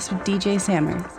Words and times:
podcast 0.00 0.12
with 0.12 0.26
DJ 0.26 0.60
Samer. 0.60 1.10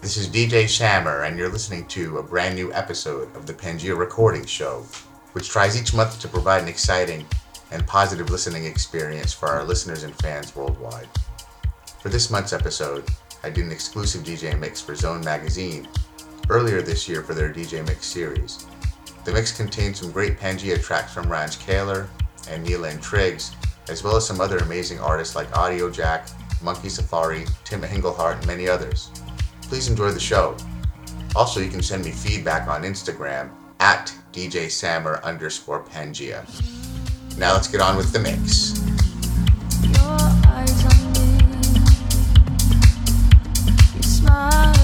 This 0.00 0.16
is 0.16 0.28
DJ 0.28 0.68
Samer, 0.68 1.24
and 1.24 1.38
you're 1.38 1.50
listening 1.50 1.86
to 1.88 2.18
a 2.18 2.22
brand 2.22 2.54
new 2.54 2.72
episode 2.72 3.34
of 3.36 3.46
the 3.46 3.52
Pangea 3.52 3.96
Recording 3.96 4.46
Show, 4.46 4.84
which 5.32 5.48
tries 5.48 5.80
each 5.80 5.92
month 5.92 6.20
to 6.20 6.28
provide 6.28 6.62
an 6.62 6.68
exciting 6.68 7.26
and 7.72 7.86
positive 7.86 8.30
listening 8.30 8.64
experience 8.64 9.32
for 9.32 9.48
our 9.48 9.64
listeners 9.64 10.04
and 10.04 10.14
fans 10.16 10.54
worldwide. 10.54 11.08
For 12.00 12.08
this 12.08 12.30
month's 12.30 12.52
episode, 12.52 13.04
I 13.42 13.50
did 13.50 13.64
an 13.64 13.72
exclusive 13.72 14.22
DJ 14.22 14.58
mix 14.58 14.80
for 14.80 14.94
Zone 14.94 15.22
Magazine 15.24 15.88
earlier 16.48 16.80
this 16.80 17.08
year 17.08 17.22
for 17.22 17.34
their 17.34 17.52
DJ 17.52 17.86
Mix 17.86 18.06
series. 18.06 18.66
The 19.24 19.32
mix 19.32 19.56
contained 19.56 19.96
some 19.96 20.12
great 20.12 20.38
Pangea 20.38 20.80
tracks 20.82 21.12
from 21.12 21.26
Ranj 21.26 21.58
Kaler 21.58 22.08
and 22.48 22.62
Nila 22.62 22.88
and 22.88 23.02
Triggs, 23.02 23.56
as 23.88 24.04
well 24.04 24.16
as 24.16 24.26
some 24.26 24.40
other 24.40 24.58
amazing 24.58 25.00
artists 25.00 25.34
like 25.34 25.50
Audiojack, 25.50 26.30
Monkey 26.62 26.88
Safari, 26.88 27.46
Tim 27.64 27.84
Engelhardt, 27.84 28.38
and 28.38 28.46
many 28.46 28.68
others. 28.68 29.10
Please 29.62 29.88
enjoy 29.88 30.10
the 30.10 30.20
show. 30.20 30.56
Also, 31.34 31.60
you 31.60 31.68
can 31.68 31.82
send 31.82 32.04
me 32.04 32.10
feedback 32.10 32.68
on 32.68 32.82
Instagram 32.82 33.50
at 33.80 34.14
DJ 34.32 34.70
Samer 34.70 35.20
underscore 35.22 35.82
Pangea. 35.84 36.44
Now 37.38 37.52
let's 37.52 37.68
get 37.68 37.80
on 37.80 37.96
with 37.96 38.12
the 38.12 38.20
mix. 38.20 38.80
Your 39.82 40.18
eyes 40.46 40.84
on 40.84 41.12
me, 41.12 41.38
you 43.96 44.02
smile. 44.02 44.75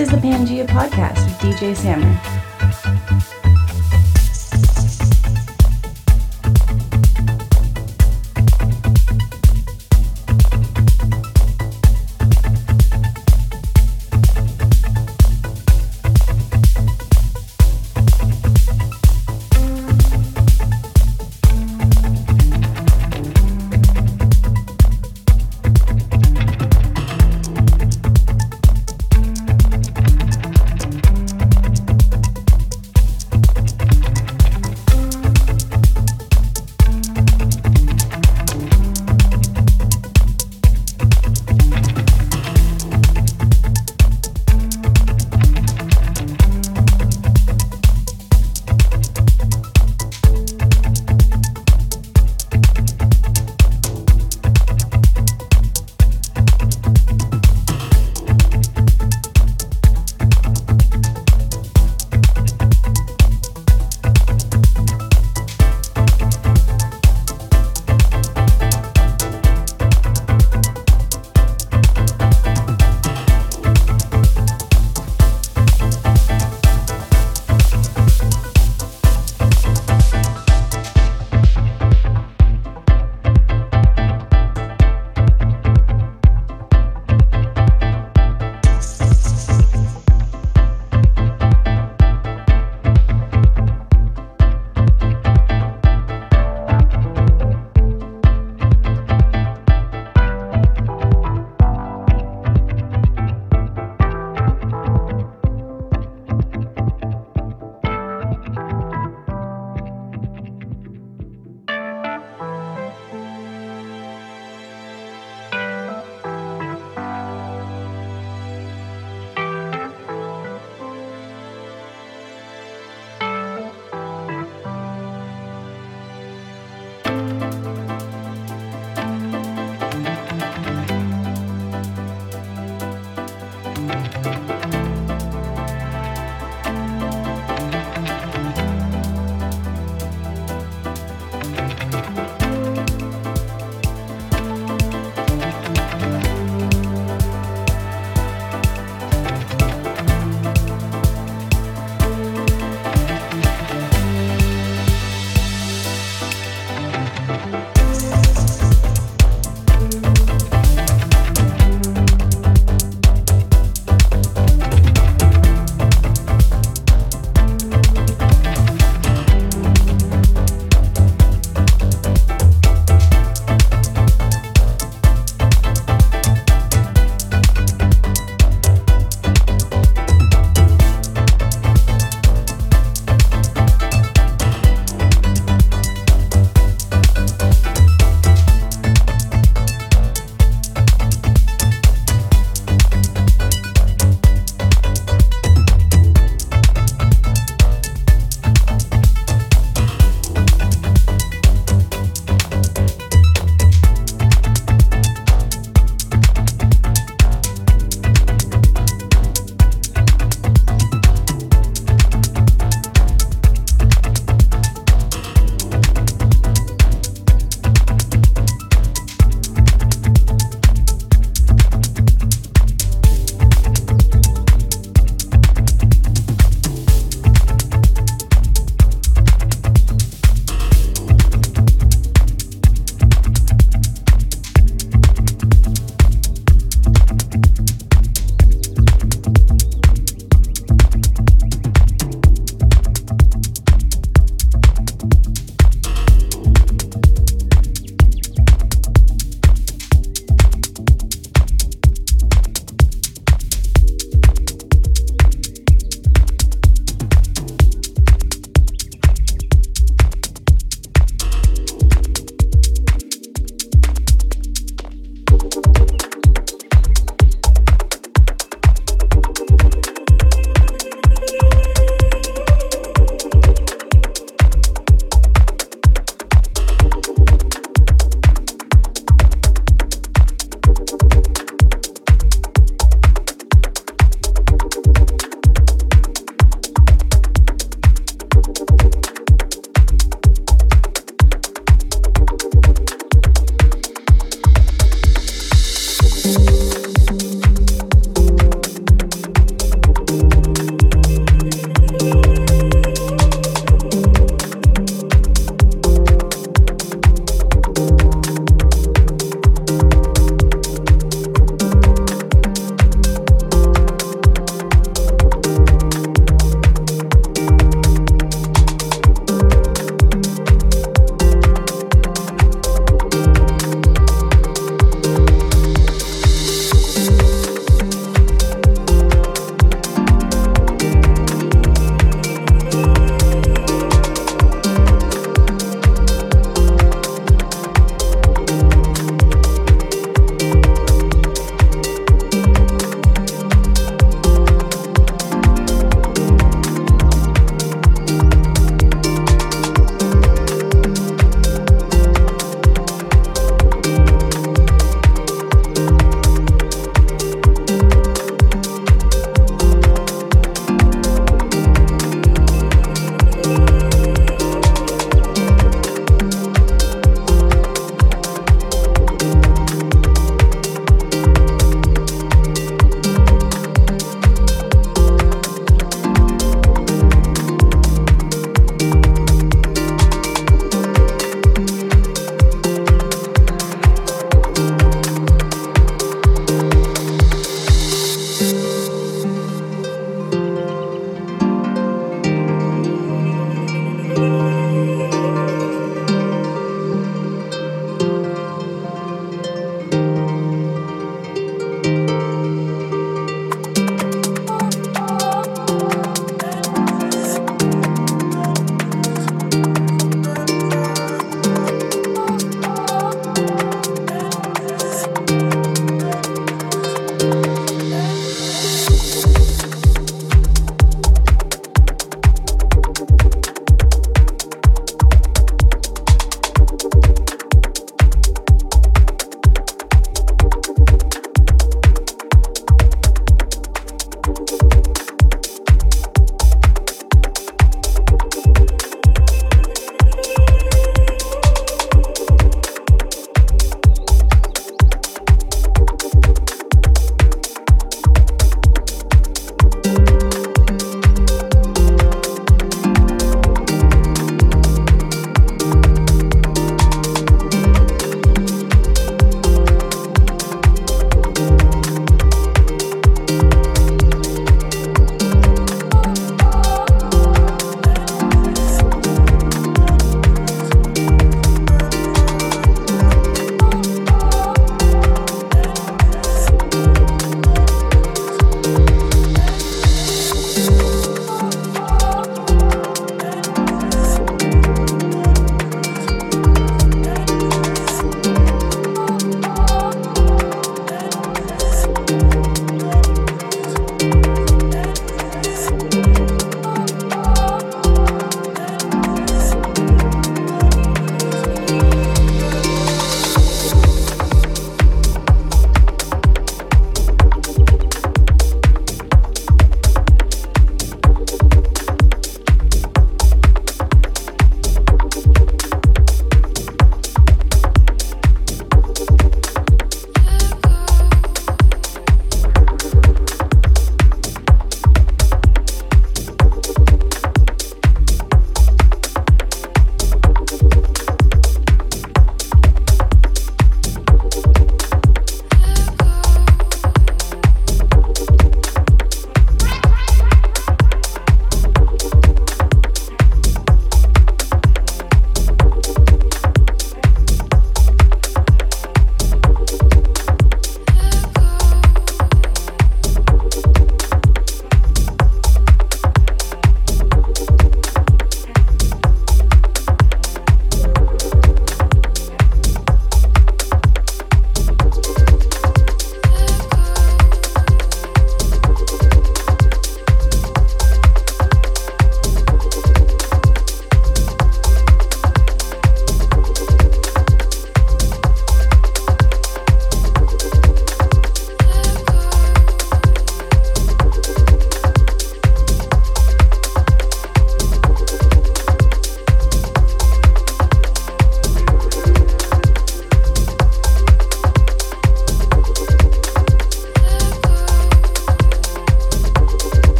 This 0.00 0.08
is 0.08 0.18
the 0.18 0.26
Pangea 0.26 0.66
Podcast 0.66 1.26
with 1.26 1.38
DJ 1.40 1.76
Samer. 1.76 2.39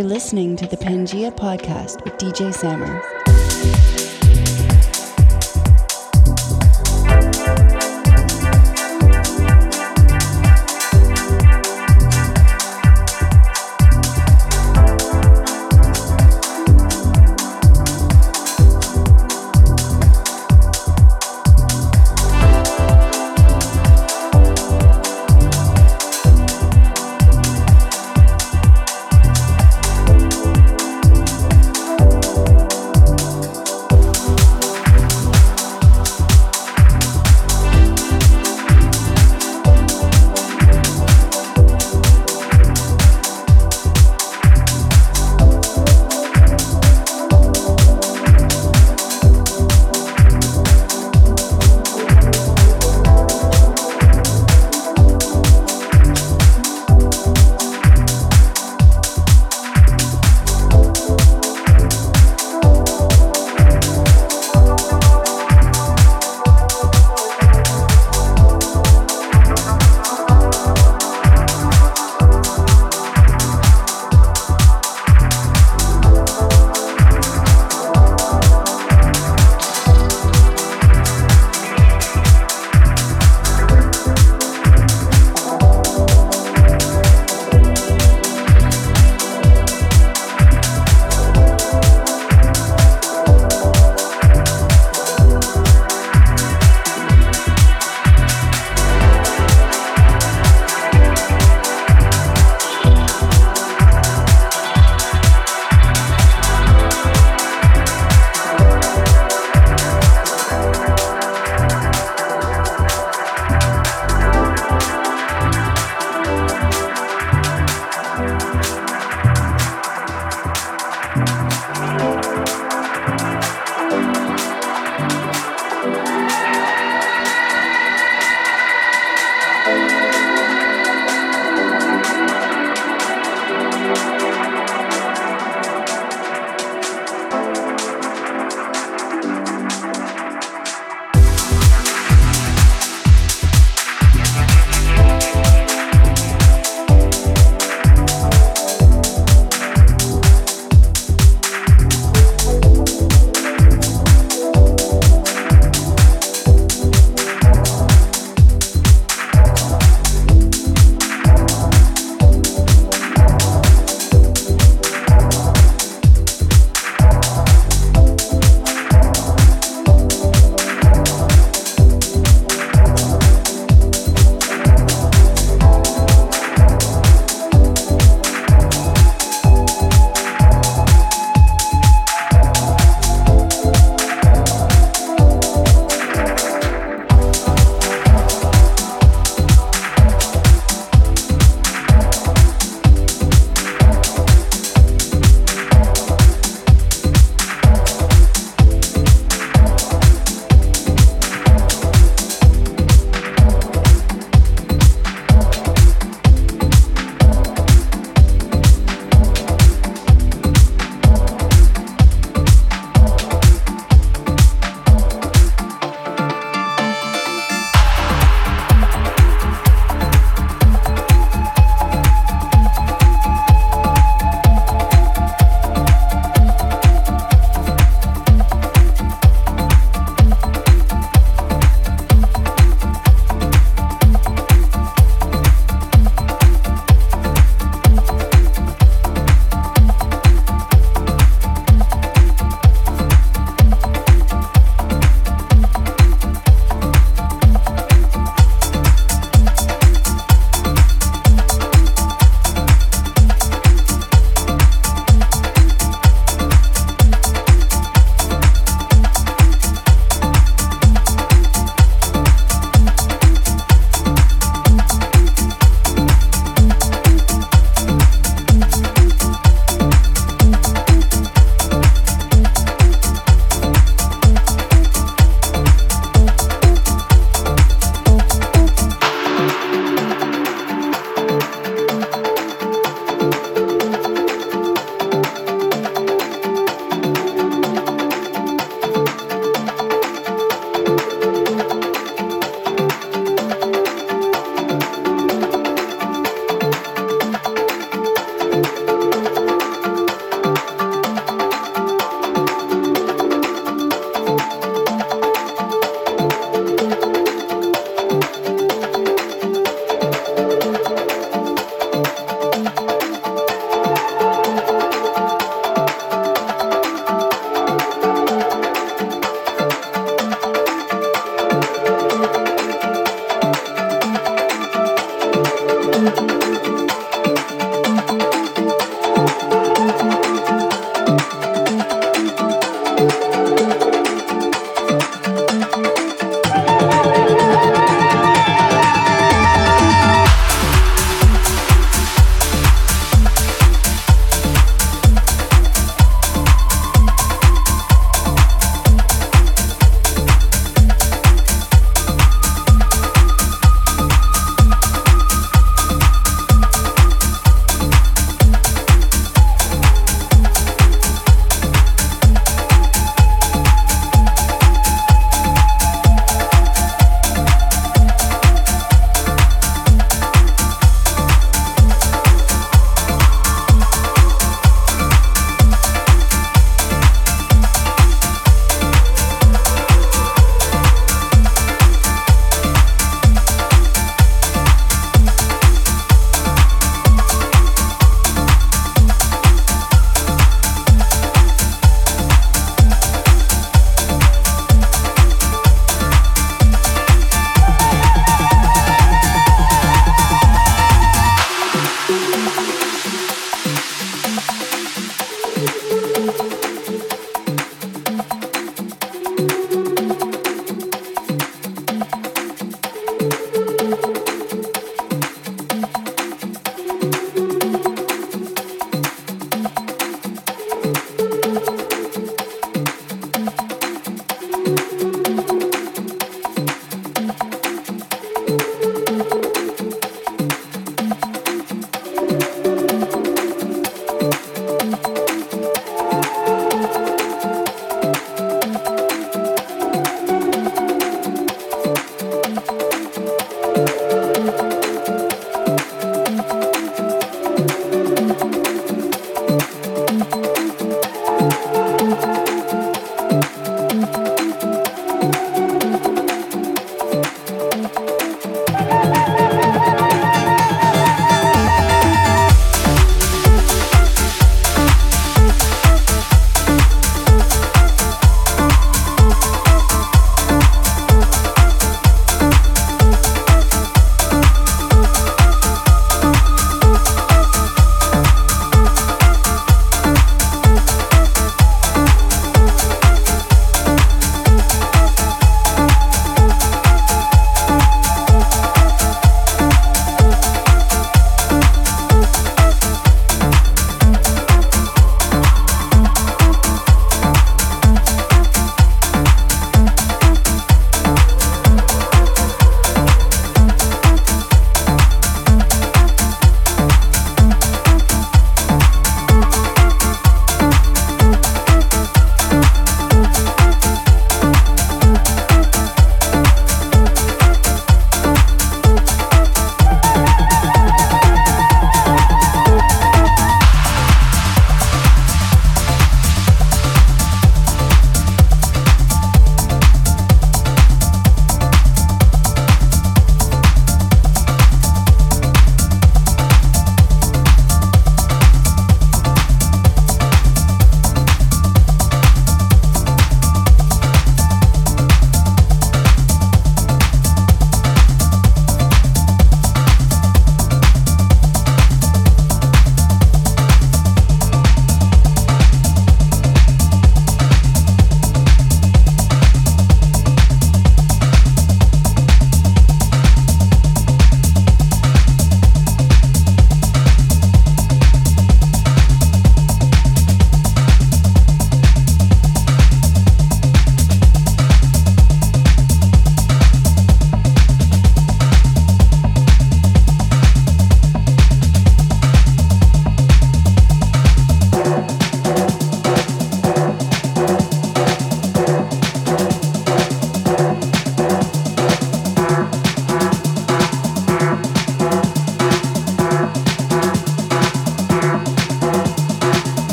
You're 0.00 0.08
listening 0.08 0.56
to 0.56 0.66
the 0.66 0.78
Pangea 0.78 1.30
Podcast 1.30 2.02
with 2.04 2.14
DJ 2.14 2.54
Samer. 2.54 3.09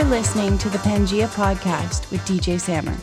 For 0.00 0.06
listening 0.06 0.56
to 0.56 0.70
the 0.70 0.78
Pangea 0.78 1.28
Podcast 1.28 2.10
with 2.10 2.22
DJ 2.22 2.58
Samer. 2.58 2.96